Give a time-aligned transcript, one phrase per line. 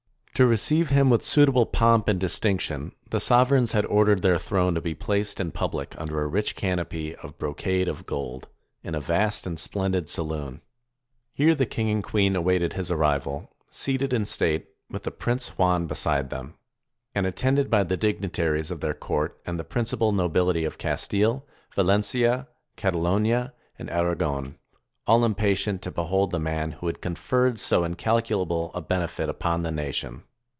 [0.41, 4.81] To receive him with suitable pomp and distinction, the sovereigns had ordered their throne to
[4.81, 8.47] be placed in public under a rich canopy of brocade of gold,
[8.83, 10.61] in a vast and splendid saloon.
[11.31, 14.25] Here the king and queen awaited 484 THE RETURN OF COLUMBUS his arrival, seated in
[14.25, 16.55] state, with the prince Juan beside them,
[17.13, 21.45] and attended by the dignitaries of their court and the principal nobility of Castile,
[21.75, 24.57] Valentia, Catalonia, and Aragon,
[25.05, 29.71] all impatient to behold the man who had conferred so incalculable a benefit upon the
[29.71, 30.23] nation.